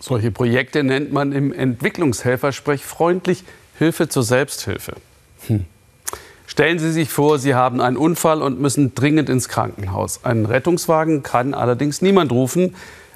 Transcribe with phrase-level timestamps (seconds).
[0.00, 3.44] Solche Projekte nennt man im Entwicklungshelfersprech freundlich
[3.78, 4.94] Hilfe zur Selbsthilfe.
[5.46, 5.66] Hm.
[6.46, 10.24] Stellen Sie sich vor, Sie haben einen Unfall und müssen dringend ins Krankenhaus.
[10.24, 12.74] Einen Rettungswagen kann allerdings niemand rufen,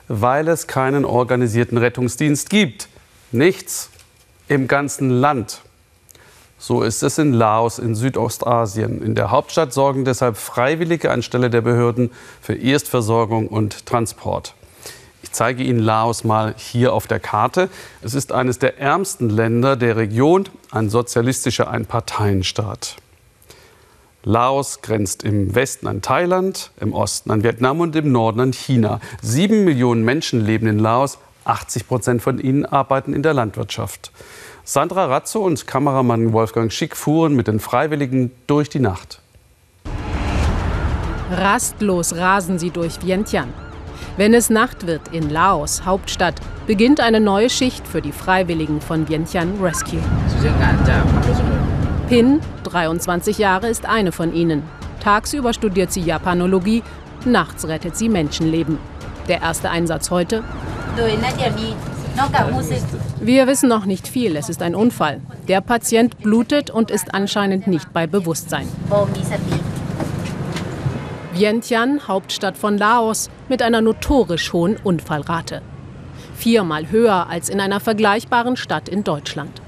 [0.09, 2.89] weil es keinen organisierten Rettungsdienst gibt.
[3.33, 3.91] Nichts
[4.47, 5.63] im ganzen Land.
[6.59, 9.03] So ist es in Laos in Südostasien.
[9.03, 12.11] In der Hauptstadt sorgen deshalb Freiwillige anstelle der Behörden
[12.41, 14.55] für Erstversorgung und Transport.
[15.35, 17.69] Ich zeige Ihnen Laos mal hier auf der Karte.
[18.03, 22.95] Es ist eines der ärmsten Länder der Region, ein sozialistischer Einparteienstaat.
[24.23, 29.01] Laos grenzt im Westen an Thailand, im Osten an Vietnam und im Norden an China.
[29.23, 31.19] Sieben Millionen Menschen leben in Laos.
[31.47, 34.13] 80 Prozent von ihnen arbeiten in der Landwirtschaft.
[34.63, 39.21] Sandra Razzo und Kameramann Wolfgang Schick fuhren mit den Freiwilligen durch die Nacht.
[41.33, 43.64] Rastlos rasen sie durch Vientiane.
[44.17, 46.37] Wenn es Nacht wird in Laos, Hauptstadt,
[46.69, 49.99] beginnt eine neue Schicht für die Freiwilligen von Vientiane Rescue.
[52.09, 54.63] Pin, 23 Jahre, ist eine von ihnen.
[55.01, 56.85] Tagsüber studiert sie Japanologie,
[57.25, 58.79] nachts rettet sie Menschenleben.
[59.27, 60.45] Der erste Einsatz heute?
[63.21, 65.21] Wir wissen noch nicht viel, es ist ein Unfall.
[65.49, 68.69] Der Patient blutet und ist anscheinend nicht bei Bewusstsein.
[71.35, 75.63] Vientiane, Hauptstadt von Laos, mit einer notorisch hohen Unfallrate.
[76.37, 79.61] Viermal höher als in einer vergleichbaren Stadt in Deutschland.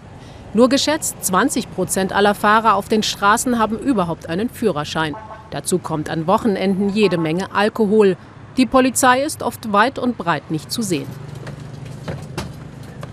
[0.54, 5.16] Nur geschätzt 20 Prozent aller Fahrer auf den Straßen haben überhaupt einen Führerschein.
[5.50, 8.16] Dazu kommt an Wochenenden jede Menge Alkohol.
[8.56, 11.08] Die Polizei ist oft weit und breit nicht zu sehen.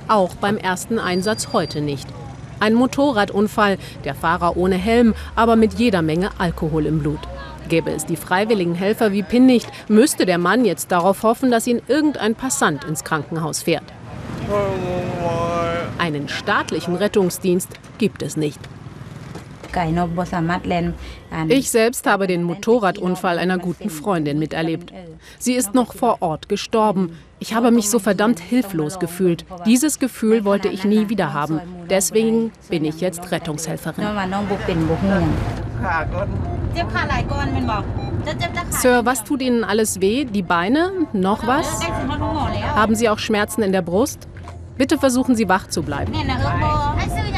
[0.08, 2.08] Auch beim ersten Einsatz heute nicht.
[2.60, 7.20] Ein Motorradunfall, der Fahrer ohne Helm, aber mit jeder Menge Alkohol im Blut.
[7.70, 11.68] Gäbe es die freiwilligen Helfer wie Pin nicht, müsste der Mann jetzt darauf hoffen, dass
[11.68, 13.84] ihn irgendein Passant ins Krankenhaus fährt.
[15.98, 18.60] Einen staatlichen Rettungsdienst gibt es nicht.
[21.48, 24.94] Ich selbst habe den Motorradunfall einer guten Freundin miterlebt.
[25.40, 27.18] Sie ist noch vor Ort gestorben.
[27.40, 29.46] Ich habe mich so verdammt hilflos gefühlt.
[29.66, 31.60] Dieses Gefühl wollte ich nie wieder haben.
[31.90, 34.06] Deswegen bin ich jetzt Rettungshelferin.
[38.70, 40.26] Sir, was tut Ihnen alles weh?
[40.26, 40.92] Die Beine?
[41.14, 41.82] Noch was?
[42.76, 44.28] Haben Sie auch Schmerzen in der Brust?
[44.78, 46.14] Bitte versuchen Sie wach zu bleiben.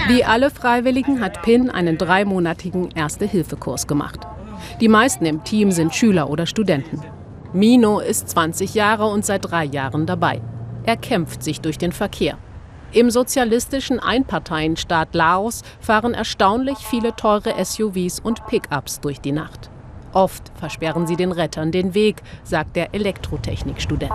[0.08, 4.20] Wie alle Freiwilligen hat Pin einen dreimonatigen Erste-Hilfe-Kurs gemacht.
[4.80, 7.02] Die meisten im Team sind Schüler oder Studenten.
[7.54, 10.42] Mino ist 20 Jahre und seit drei Jahren dabei.
[10.86, 12.38] Er kämpft sich durch den Verkehr.
[12.92, 19.70] Im sozialistischen Einparteienstaat Laos fahren erstaunlich viele teure SUVs und Pickups durch die Nacht.
[20.14, 24.14] Oft versperren sie den Rettern den Weg, sagt der Elektrotechnikstudent.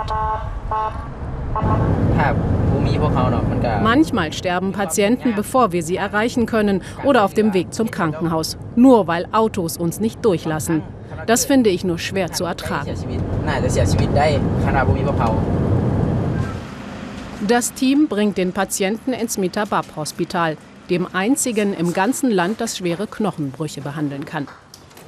[3.82, 9.06] Manchmal sterben Patienten, bevor wir sie erreichen können oder auf dem Weg zum Krankenhaus, nur
[9.06, 10.82] weil Autos uns nicht durchlassen.
[11.26, 12.94] Das finde ich nur schwer zu ertragen.
[17.50, 20.56] Das Team bringt den Patienten ins Mitabab-Hospital,
[20.88, 24.46] dem einzigen im ganzen Land, das schwere Knochenbrüche behandeln kann.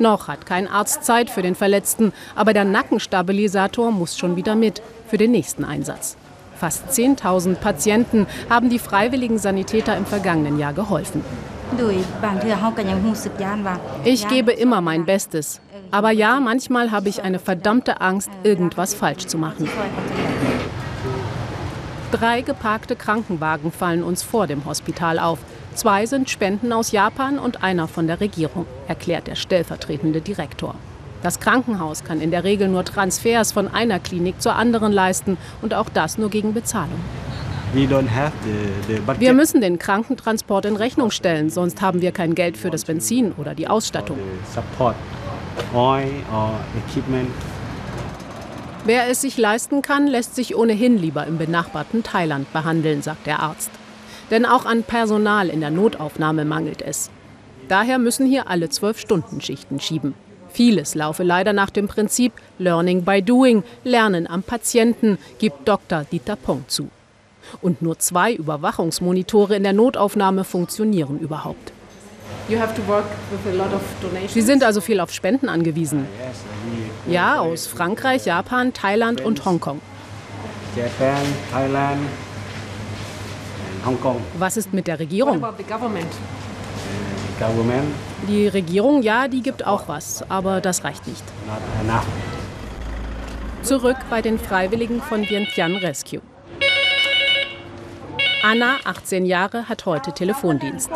[0.00, 4.82] Noch hat kein Arzt Zeit für den Verletzten, aber der Nackenstabilisator muss schon wieder mit
[5.06, 6.16] für den nächsten Einsatz.
[6.56, 11.25] Fast 10.000 Patienten haben die freiwilligen Sanitäter im vergangenen Jahr geholfen.
[14.04, 15.60] Ich gebe immer mein Bestes.
[15.92, 19.69] Aber ja, manchmal habe ich eine verdammte Angst, irgendwas falsch zu machen.
[22.12, 25.39] Drei geparkte Krankenwagen fallen uns vor dem Hospital auf.
[25.75, 30.75] Zwei sind Spenden aus Japan und einer von der Regierung, erklärt der stellvertretende Direktor.
[31.23, 35.73] Das Krankenhaus kann in der Regel nur Transfers von einer Klinik zur anderen leisten und
[35.73, 37.00] auch das nur gegen Bezahlung.
[39.19, 43.33] Wir müssen den Krankentransport in Rechnung stellen, sonst haben wir kein Geld für das Benzin
[43.33, 44.19] oder die Ausstattung.
[48.84, 53.38] Wer es sich leisten kann, lässt sich ohnehin lieber im benachbarten Thailand behandeln, sagt der
[53.38, 53.70] Arzt.
[54.32, 57.08] Denn auch an Personal in der Notaufnahme mangelt es.
[57.69, 60.14] Daher müssen hier alle zwölf Stunden Schichten schieben.
[60.49, 66.05] Vieles laufe leider nach dem Prinzip Learning by Doing, Lernen am Patienten, gibt Dr.
[66.11, 66.90] Dieter Pong zu.
[67.61, 71.71] Und nur zwei Überwachungsmonitore in der Notaufnahme funktionieren überhaupt.
[74.29, 76.06] Sie sind also viel auf Spenden angewiesen.
[77.06, 79.81] Ja, aus Frankreich, Japan, Thailand und Hongkong.
[84.39, 85.44] Was ist mit der Regierung?
[88.29, 91.25] Die Regierung, ja, die gibt auch was, aber das reicht nicht.
[93.62, 96.21] Zurück bei den Freiwilligen von Vientiane Rescue.
[98.44, 100.91] Anna, 18 Jahre, hat heute Telefondienst.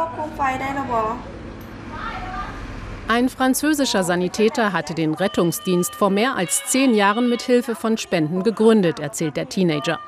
[3.08, 8.43] Ein französischer Sanitäter hatte den Rettungsdienst vor mehr als zehn Jahren mit Hilfe von Spenden
[8.43, 10.00] gegründet, erzählt der Teenager.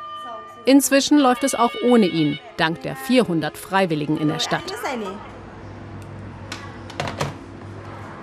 [0.64, 4.64] Inzwischen läuft es auch ohne ihn, dank der 400 Freiwilligen in der Stadt.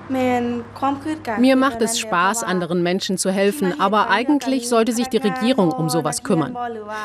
[0.09, 5.89] Mir macht es Spaß, anderen Menschen zu helfen, aber eigentlich sollte sich die Regierung um
[5.89, 6.55] sowas kümmern.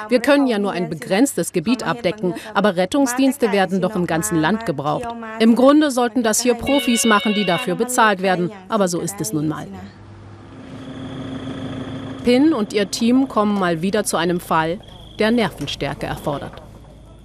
[0.09, 4.67] Wir können ja nur ein begrenztes Gebiet abdecken, aber Rettungsdienste werden doch im ganzen Land
[4.67, 5.09] gebraucht.
[5.39, 9.33] Im Grunde sollten das hier Profis machen, die dafür bezahlt werden, aber so ist es
[9.33, 9.67] nun mal.
[12.25, 14.79] Pin und ihr Team kommen mal wieder zu einem Fall,
[15.19, 16.63] der Nervenstärke erfordert.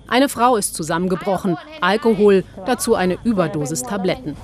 [0.08, 4.38] Eine Frau ist zusammengebrochen, Alkohol, dazu eine Überdosis Tabletten.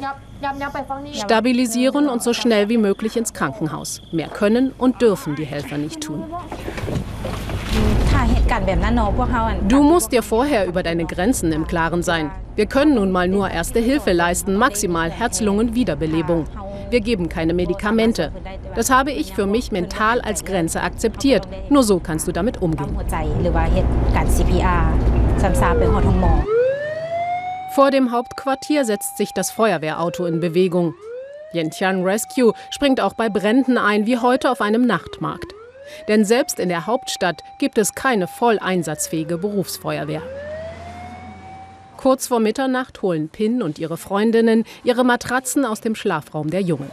[1.14, 4.02] Stabilisieren und so schnell wie möglich ins Krankenhaus.
[4.12, 6.24] Mehr können und dürfen die Helfer nicht tun.
[9.68, 12.32] Du musst dir vorher über deine Grenzen im Klaren sein.
[12.56, 16.46] Wir können nun mal nur Erste Hilfe leisten, maximal Herz-Lungen-Wiederbelebung.
[16.90, 18.34] Wir geben keine Medikamente.
[18.76, 21.48] Das habe ich für mich mental als Grenze akzeptiert.
[21.70, 22.98] Nur so kannst du damit umgehen.
[27.74, 30.94] Vor dem Hauptquartier setzt sich das Feuerwehrauto in Bewegung.
[31.54, 35.54] Yentian Rescue springt auch bei Bränden ein, wie heute auf einem Nachtmarkt.
[36.10, 40.22] Denn selbst in der Hauptstadt gibt es keine voll einsatzfähige Berufsfeuerwehr.
[41.96, 46.92] Kurz vor Mitternacht holen Pin und ihre Freundinnen ihre Matratzen aus dem Schlafraum der Jungen.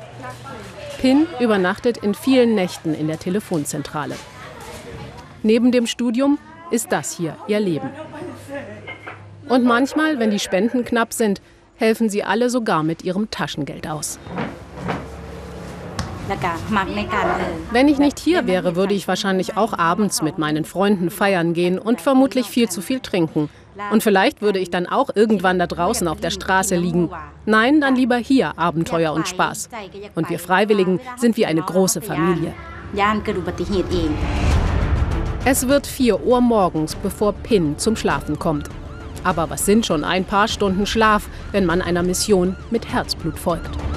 [1.00, 4.14] Pin übernachtet in vielen Nächten in der Telefonzentrale.
[5.42, 6.38] Neben dem Studium
[6.70, 7.90] ist das hier ihr Leben.
[9.49, 11.41] Und manchmal, wenn die Spenden knapp sind,
[11.77, 14.19] helfen sie alle sogar mit ihrem Taschengeld aus.
[17.73, 21.79] Wenn ich nicht hier wäre, würde ich wahrscheinlich auch abends mit meinen Freunden feiern gehen
[21.79, 23.49] und vermutlich viel zu viel trinken.
[23.91, 27.11] Und vielleicht würde ich dann auch irgendwann da draußen auf der Straße liegen.
[27.47, 29.71] Nein, dann lieber hier Abenteuer und Spaß.
[30.15, 32.53] Und wir Freiwilligen sind wie eine große Familie.
[35.45, 38.69] Es wird 4 Uhr morgens, bevor Pin zum Schlafen kommt.
[39.25, 43.88] Aber was sind schon ein paar Stunden Schlaf, wenn man einer Mission mit Herzblut folgt?